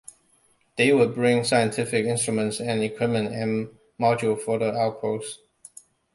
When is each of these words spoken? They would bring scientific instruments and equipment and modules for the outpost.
They 0.77 0.93
would 0.93 1.13
bring 1.13 1.43
scientific 1.43 2.07
instruments 2.07 2.59
and 2.59 2.81
equipment 2.81 3.35
and 3.35 3.69
modules 3.99 4.41
for 4.41 4.57
the 4.57 4.73
outpost. 4.73 5.41